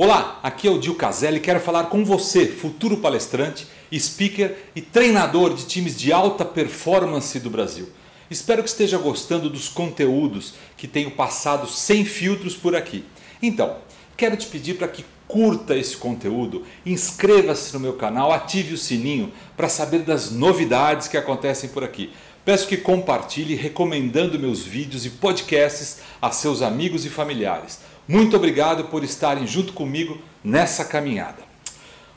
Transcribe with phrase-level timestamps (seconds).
[0.00, 4.80] Olá, aqui é o Dil Caselli e quero falar com você, futuro palestrante, speaker e
[4.80, 7.88] treinador de times de alta performance do Brasil.
[8.30, 13.04] Espero que esteja gostando dos conteúdos que tenho passado sem filtros por aqui.
[13.42, 13.78] Então,
[14.16, 19.32] quero te pedir para que curta esse conteúdo, inscreva-se no meu canal, ative o sininho
[19.56, 22.12] para saber das novidades que acontecem por aqui.
[22.44, 27.80] Peço que compartilhe recomendando meus vídeos e podcasts a seus amigos e familiares.
[28.08, 31.42] Muito obrigado por estarem junto comigo nessa caminhada.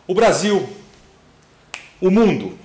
[0.07, 0.69] O Brasil,
[1.99, 2.57] o mundo,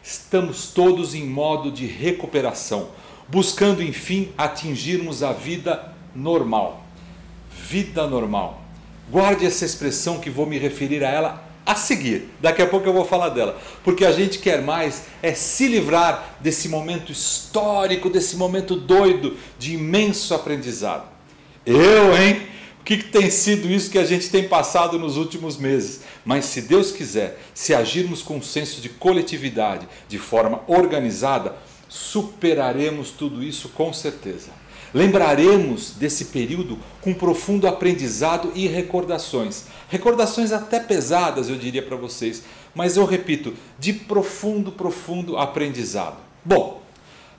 [0.00, 2.90] estamos todos em modo de recuperação,
[3.28, 6.84] buscando enfim atingirmos a vida normal.
[7.50, 8.62] Vida normal.
[9.10, 12.28] Guarde essa expressão que vou me referir a ela a seguir.
[12.40, 13.60] Daqui a pouco eu vou falar dela.
[13.82, 19.74] Porque a gente quer mais é se livrar desse momento histórico, desse momento doido de
[19.74, 21.11] imenso aprendizado.
[21.64, 22.48] Eu, hein?
[22.80, 26.00] O que, que, tem sido isso que a gente tem passado nos últimos meses?
[26.24, 31.54] Mas se Deus quiser, se agirmos com um senso de coletividade, de forma organizada,
[31.88, 34.50] superaremos tudo isso com certeza.
[34.92, 39.66] Lembraremos desse período com profundo aprendizado e recordações.
[39.88, 42.42] Recordações até pesadas, eu diria para vocês,
[42.74, 46.16] mas eu repito, de profundo, profundo aprendizado.
[46.44, 46.82] Bom,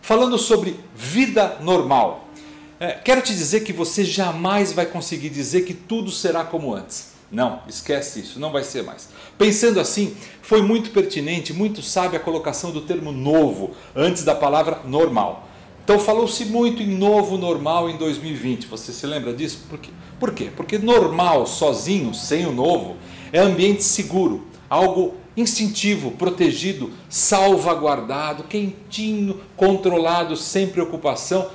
[0.02, 2.30] falando sobre vida normal,
[2.80, 7.14] é, quero te dizer que você jamais vai conseguir dizer que tudo será como antes.
[7.32, 9.10] Não, esquece isso, não vai ser mais.
[9.38, 14.82] Pensando assim, foi muito pertinente, muito sábia a colocação do termo novo antes da palavra
[14.86, 15.50] normal.
[15.84, 18.68] Então falou-se muito em novo normal em 2020.
[18.68, 19.66] Você se lembra disso?
[19.68, 19.90] Por quê?
[20.20, 20.50] Por quê?
[20.56, 22.98] Porque normal, sozinho, sem o novo,
[23.34, 31.50] é ambiente seguro, algo instintivo, protegido, salvaguardado, quentinho, controlado, sem preocupação.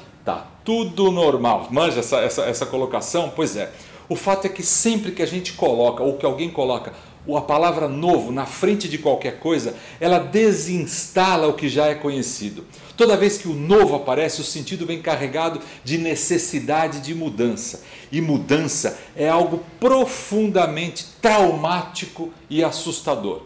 [0.69, 1.69] Tudo normal.
[1.71, 3.33] Manja essa, essa, essa colocação?
[3.35, 3.73] Pois é.
[4.07, 6.93] O fato é que sempre que a gente coloca, ou que alguém coloca,
[7.35, 12.67] a palavra novo na frente de qualquer coisa, ela desinstala o que já é conhecido.
[12.99, 17.83] Toda vez que o novo aparece, o sentido vem carregado de necessidade de mudança.
[18.13, 23.41] E mudança é algo profundamente traumático e assustador.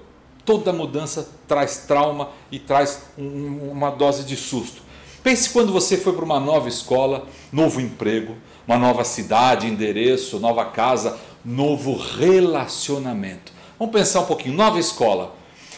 [0.44, 4.90] Toda mudança traz trauma e traz um, uma dose de susto.
[5.22, 8.34] Pense quando você foi para uma nova escola, novo emprego,
[8.66, 13.52] uma nova cidade, endereço, nova casa, novo relacionamento.
[13.78, 15.32] Vamos pensar um pouquinho, nova escola.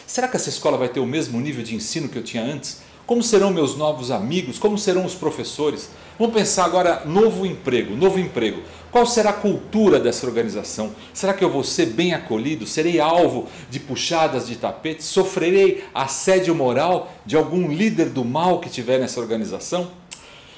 [0.07, 2.81] Será que essa escola vai ter o mesmo nível de ensino que eu tinha antes?
[3.05, 4.57] Como serão meus novos amigos?
[4.57, 5.91] Como serão os professores?
[6.17, 8.63] Vamos pensar agora novo emprego, novo emprego.
[8.95, 10.95] Qual será a cultura dessa organização?
[11.13, 12.65] Será que eu vou ser bem acolhido?
[12.65, 15.03] Serei alvo de puxadas de tapete?
[15.03, 19.91] Sofrerei assédio moral de algum líder do mal que tiver nessa organização?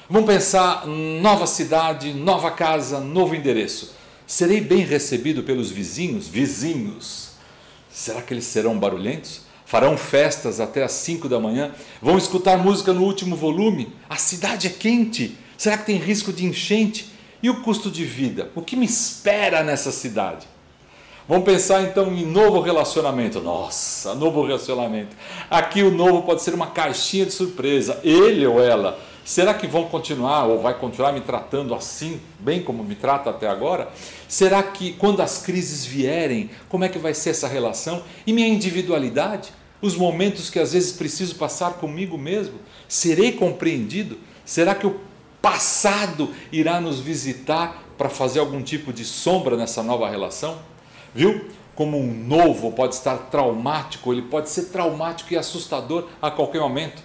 [0.08, 3.96] Vamos pensar nova cidade, nova casa, novo endereço.
[4.24, 6.28] Serei bem recebido pelos vizinhos?
[6.28, 7.30] Vizinhos.
[7.90, 9.40] Será que eles serão barulhentos?
[9.66, 11.72] Farão festas até às 5 da manhã?
[12.00, 13.92] Vão escutar música no último volume?
[14.08, 15.36] A cidade é quente?
[15.56, 17.17] Será que tem risco de enchente?
[17.42, 18.50] E o custo de vida?
[18.54, 20.46] O que me espera nessa cidade?
[21.28, 23.40] Vamos pensar então em novo relacionamento.
[23.40, 25.14] Nossa, novo relacionamento.
[25.50, 28.00] Aqui o novo pode ser uma caixinha de surpresa.
[28.02, 28.98] Ele ou ela.
[29.26, 33.46] Será que vão continuar ou vai continuar me tratando assim, bem como me trata até
[33.46, 33.90] agora?
[34.26, 38.02] Será que quando as crises vierem, como é que vai ser essa relação?
[38.26, 39.52] E minha individualidade?
[39.82, 42.54] Os momentos que às vezes preciso passar comigo mesmo?
[42.88, 44.16] Serei compreendido?
[44.46, 44.98] Será que o
[45.40, 50.58] passado irá nos visitar para fazer algum tipo de sombra nessa nova relação?
[51.14, 51.46] Viu?
[51.74, 57.02] Como um novo pode estar traumático, ele pode ser traumático e assustador a qualquer momento.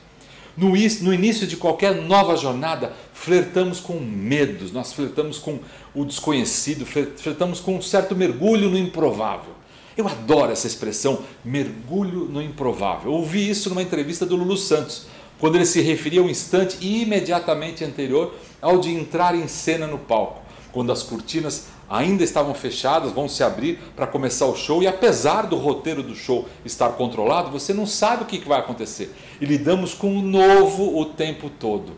[0.56, 5.60] No, início de qualquer nova jornada, flertamos com medos, nós flertamos com
[5.96, 9.54] o desconhecido, flertamos com um certo mergulho no improvável.
[9.98, 13.12] Eu adoro essa expressão, mergulho no improvável.
[13.12, 15.08] Eu ouvi isso numa entrevista do Lulu Santos,
[15.44, 20.42] quando ele se referia ao instante imediatamente anterior ao de entrar em cena no palco,
[20.72, 25.42] quando as cortinas ainda estavam fechadas, vão se abrir para começar o show e apesar
[25.42, 29.14] do roteiro do show estar controlado, você não sabe o que vai acontecer.
[29.42, 31.92] E lidamos com o novo o tempo todo.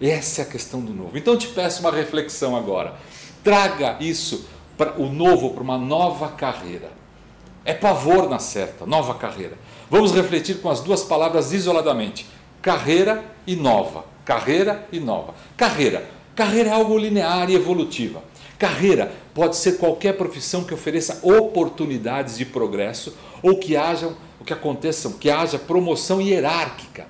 [0.00, 1.18] Essa é a questão do novo.
[1.18, 2.94] Então te peço uma reflexão agora.
[3.44, 6.90] Traga isso, para o novo, para uma nova carreira.
[7.62, 9.58] É pavor na certa, nova carreira.
[9.90, 12.34] Vamos refletir com as duas palavras isoladamente
[12.66, 14.04] carreira e nova.
[14.24, 15.36] Carreira e nova.
[15.56, 16.04] Carreira.
[16.34, 18.24] Carreira é algo linear e evolutiva.
[18.58, 24.52] Carreira pode ser qualquer profissão que ofereça oportunidades de progresso ou que haja, o que
[24.52, 27.06] aconteça, que haja promoção hierárquica.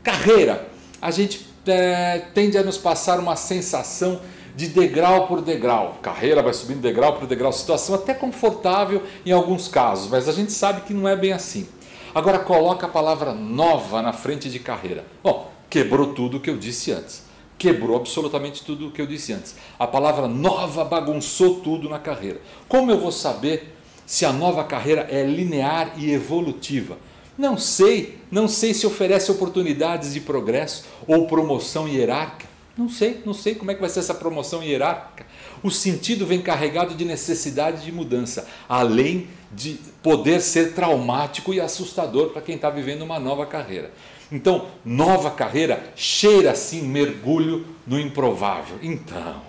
[0.00, 0.68] Carreira,
[1.02, 4.20] a gente é, tende a nos passar uma sensação
[4.54, 5.98] de degrau por degrau.
[6.00, 10.52] Carreira vai subindo degrau por degrau, situação até confortável em alguns casos, mas a gente
[10.52, 11.66] sabe que não é bem assim.
[12.14, 15.04] Agora coloca a palavra nova na frente de carreira.
[15.20, 17.24] Bom, quebrou tudo o que eu disse antes.
[17.58, 19.56] Quebrou absolutamente tudo o que eu disse antes.
[19.76, 22.40] A palavra nova bagunçou tudo na carreira.
[22.68, 23.74] Como eu vou saber
[24.06, 26.98] se a nova carreira é linear e evolutiva?
[27.36, 32.54] Não sei, não sei se oferece oportunidades de progresso ou promoção hierárquica.
[32.76, 35.26] Não sei, não sei como é que vai ser essa promoção hierárquica.
[35.64, 42.30] O sentido vem carregado de necessidade de mudança, além de poder ser traumático e assustador
[42.30, 43.90] para quem está vivendo uma nova carreira.
[44.32, 48.78] Então, nova carreira cheira assim mergulho no improvável.
[48.82, 49.42] Então,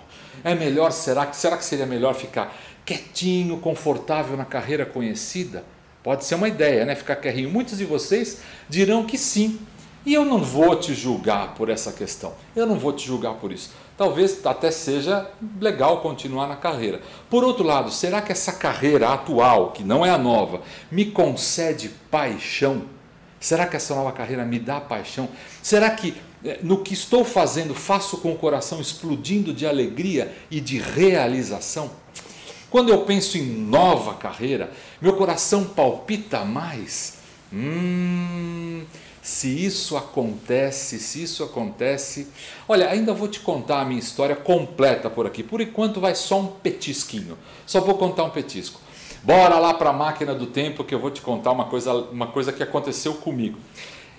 [0.44, 5.64] é melhor, será que, será que seria melhor ficar quietinho, confortável na carreira conhecida?
[6.02, 6.94] Pode ser uma ideia, né?
[6.94, 7.50] Ficar querrinho.
[7.50, 8.38] Muitos de vocês
[8.68, 9.58] dirão que sim.
[10.06, 12.32] E eu não vou te julgar por essa questão.
[12.54, 13.72] Eu não vou te julgar por isso.
[13.98, 15.28] Talvez até seja
[15.60, 17.00] legal continuar na carreira.
[17.28, 20.62] Por outro lado, será que essa carreira atual, que não é a nova,
[20.92, 22.82] me concede paixão?
[23.40, 25.28] Será que essa nova carreira me dá paixão?
[25.60, 26.14] Será que
[26.44, 31.90] eh, no que estou fazendo faço com o coração explodindo de alegria e de realização?
[32.70, 34.70] Quando eu penso em nova carreira,
[35.00, 37.14] meu coração palpita mais.
[37.52, 38.84] Hum,
[39.26, 42.28] se isso acontece, se isso acontece.
[42.68, 45.42] Olha, ainda vou te contar a minha história completa por aqui.
[45.42, 47.36] Por enquanto vai só um petisquinho.
[47.66, 48.80] Só vou contar um petisco.
[49.24, 52.28] Bora lá para a máquina do tempo que eu vou te contar uma coisa, uma
[52.28, 53.58] coisa que aconteceu comigo.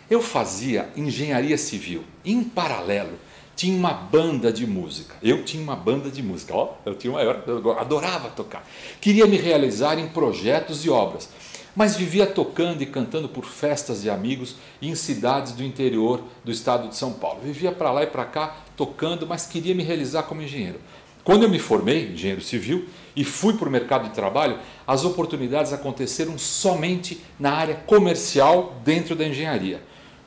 [0.09, 2.03] Eu fazia engenharia civil.
[2.25, 3.17] Em paralelo,
[3.55, 5.15] tinha uma banda de música.
[5.23, 6.53] Eu tinha uma banda de música.
[6.53, 8.67] Ó, eu tinha uma, eu adorava tocar.
[8.99, 11.29] Queria me realizar em projetos e obras,
[11.77, 16.89] mas vivia tocando e cantando por festas de amigos em cidades do interior do estado
[16.89, 17.39] de São Paulo.
[17.43, 20.79] Vivia para lá e para cá tocando, mas queria me realizar como engenheiro.
[21.23, 24.57] Quando eu me formei, engenheiro civil, e fui para o mercado de trabalho,
[24.87, 29.83] as oportunidades aconteceram somente na área comercial dentro da engenharia.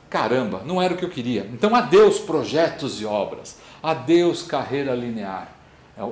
[0.09, 1.49] Caramba, não era o que eu queria.
[1.51, 5.60] Então, adeus projetos e obras, adeus carreira linear.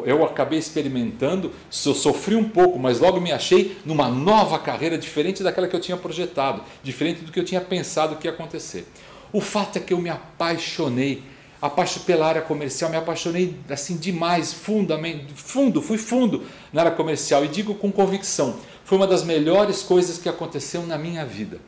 [0.05, 5.67] Eu acabei experimentando, sofri um pouco, mas logo me achei numa nova carreira diferente daquela
[5.67, 8.85] que eu tinha projetado, diferente do que eu tinha pensado que ia acontecer.
[9.31, 11.23] O fato é que eu me apaixonei,
[11.61, 16.43] apaixonei pela área comercial, me apaixonei assim demais, fundamente, fundo, fui fundo
[16.73, 20.97] na área comercial e digo com convicção, foi uma das melhores coisas que aconteceu na
[20.97, 21.59] minha vida.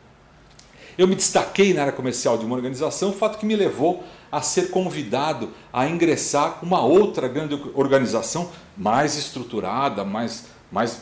[0.98, 4.70] Eu me destaquei na área comercial de uma organização, fato que me levou a ser
[4.70, 11.02] convidado a ingressar uma outra grande organização mais estruturada, mais, mais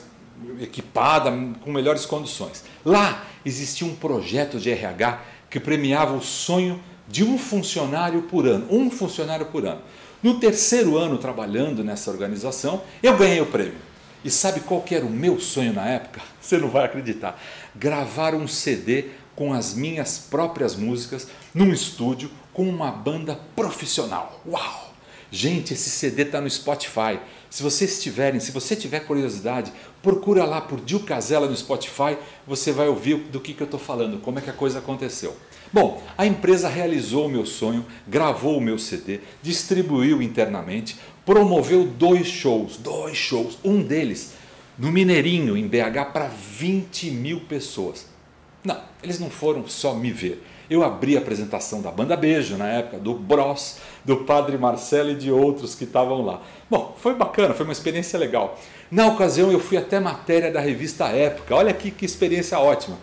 [0.60, 1.32] equipada,
[1.62, 2.64] com melhores condições.
[2.84, 8.68] Lá existia um projeto de RH que premiava o sonho de um funcionário por ano,
[8.70, 9.82] um funcionário por ano.
[10.22, 13.90] No terceiro ano trabalhando nessa organização, eu ganhei o prêmio.
[14.24, 16.22] E sabe qual que era o meu sonho na época?
[16.42, 17.40] Você não vai acreditar.
[17.76, 19.06] Gravar um CD
[19.40, 24.42] com as minhas próprias músicas num estúdio com uma banda profissional.
[24.46, 24.94] Uau!
[25.32, 27.18] Gente, esse CD está no Spotify.
[27.50, 29.72] Se vocês tiverem, se você tiver curiosidade,
[30.04, 33.80] procura lá por Dil Casella no Spotify, você vai ouvir do que, que eu estou
[33.80, 35.34] falando, como é que a coisa aconteceu.
[35.72, 42.28] Bom, a empresa realizou o meu sonho, gravou o meu CD, distribuiu internamente, promoveu dois
[42.28, 44.34] shows, dois shows, um deles
[44.78, 48.19] no Mineirinho, em BH, para 20 mil pessoas.
[48.64, 50.44] Não, eles não foram só me ver.
[50.70, 55.16] Eu abri a apresentação da Banda Beijo na época, do Bros, do Padre Marcelo e
[55.16, 56.42] de outros que estavam lá.
[56.70, 58.60] Bom, foi bacana, foi uma experiência legal.
[58.92, 62.98] Na ocasião eu fui até matéria da revista Época, olha aqui que experiência ótima.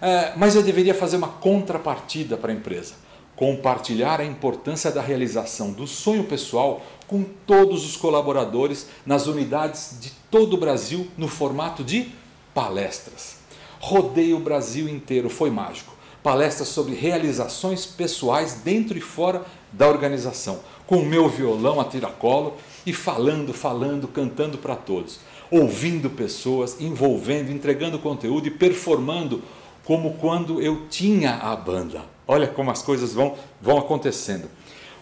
[0.00, 2.94] É, mas eu deveria fazer uma contrapartida para a empresa.
[3.36, 10.10] Compartilhar a importância da realização do sonho pessoal com todos os colaboradores nas unidades de
[10.30, 12.10] todo o Brasil no formato de
[12.54, 13.41] palestras.
[13.84, 15.92] Rodei o Brasil inteiro, foi mágico.
[16.22, 22.54] Palestras sobre realizações pessoais dentro e fora da organização, com o meu violão a tiracolo
[22.86, 25.18] e falando, falando, cantando para todos,
[25.50, 29.42] ouvindo pessoas, envolvendo, entregando conteúdo e performando
[29.84, 32.02] como quando eu tinha a banda.
[32.24, 34.48] Olha como as coisas vão, vão acontecendo.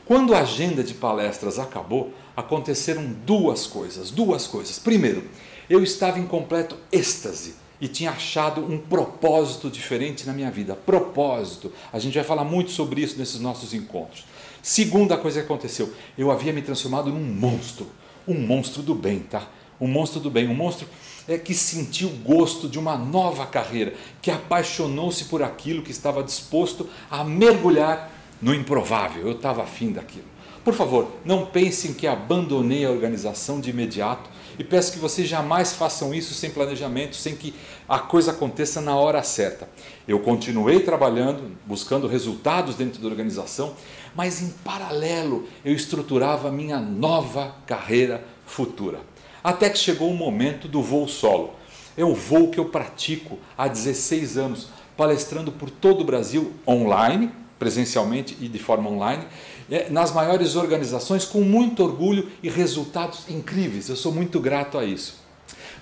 [0.07, 4.79] Quando a agenda de palestras acabou, aconteceram duas coisas, duas coisas.
[4.79, 5.25] Primeiro,
[5.69, 10.75] eu estava em completo êxtase e tinha achado um propósito diferente na minha vida.
[10.75, 11.73] Propósito.
[11.93, 14.25] A gente vai falar muito sobre isso nesses nossos encontros.
[14.63, 17.87] Segunda coisa que aconteceu, eu havia me transformado num monstro,
[18.29, 19.49] um monstro do bem, tá?
[19.81, 20.87] Um monstro do bem, um monstro
[21.27, 26.23] é que sentiu o gosto de uma nova carreira, que apaixonou-se por aquilo que estava
[26.23, 28.11] disposto a mergulhar
[28.43, 29.27] no improvável.
[29.27, 30.25] Eu estava afim daquilo.
[30.63, 35.73] Por favor, não pensem que abandonei a organização de imediato e peço que vocês jamais
[35.73, 37.55] façam isso sem planejamento, sem que
[37.89, 39.67] a coisa aconteça na hora certa.
[40.07, 43.75] Eu continuei trabalhando, buscando resultados dentro da organização,
[44.15, 49.01] mas em paralelo eu estruturava minha nova carreira futura.
[49.43, 51.55] Até que chegou o momento do voo solo.
[51.97, 57.33] É o voo que eu pratico há 16 anos, palestrando por todo o Brasil online,
[57.61, 59.23] presencialmente e de forma online,
[59.71, 63.89] é, nas maiores organizações com muito orgulho e resultados incríveis.
[63.89, 65.21] Eu sou muito grato a isso.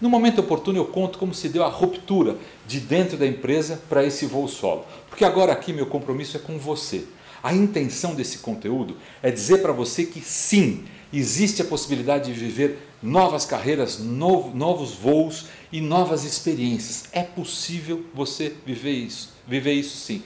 [0.01, 4.05] No momento oportuno eu conto como se deu a ruptura de dentro da empresa para
[4.05, 4.85] esse voo solo.
[5.09, 7.05] Porque agora aqui meu compromisso é com você.
[7.43, 12.79] A intenção desse conteúdo é dizer para você que sim, existe a possibilidade de viver
[13.01, 17.05] novas carreiras, novo, novos voos e novas experiências.
[17.13, 20.23] É possível você viver isso, viver isso sim.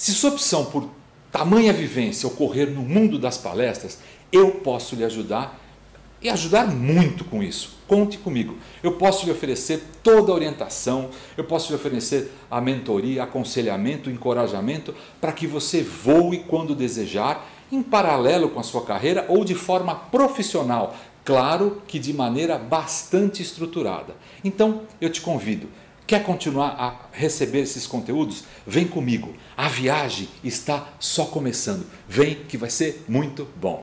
[0.00, 0.88] Se sua opção por
[1.30, 3.98] tamanha vivência ocorrer no mundo das palestras,
[4.32, 5.60] eu posso lhe ajudar
[6.22, 7.76] e ajudar muito com isso.
[7.86, 8.56] Conte comigo.
[8.82, 14.94] Eu posso lhe oferecer toda a orientação, eu posso lhe oferecer a mentoria, aconselhamento, encorajamento
[15.20, 19.94] para que você voe quando desejar, em paralelo com a sua carreira ou de forma
[19.94, 24.16] profissional, claro que de maneira bastante estruturada.
[24.42, 25.68] Então, eu te convido,
[26.10, 28.42] Quer continuar a receber esses conteúdos?
[28.66, 29.32] Vem comigo.
[29.56, 31.86] A viagem está só começando.
[32.08, 33.78] Vem que vai ser muito bom.